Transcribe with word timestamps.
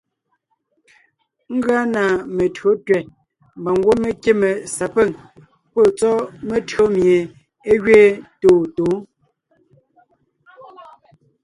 Ngʉa 1.55 1.79
na 1.93 2.03
metÿǒ 2.35 2.69
tẅɛ̀ 2.85 3.01
mbà 3.59 3.69
ngwɔ́ 3.77 3.95
mé 4.03 4.09
kíme 4.23 4.49
sapîŋ 4.75 5.09
pɔ́ 5.73 5.85
tsɔ́ 5.97 6.15
metÿǒ 6.47 6.83
mie 6.95 7.17
é 7.71 7.73
gẅeen 7.83 8.13
tôontǒon. 8.41 8.97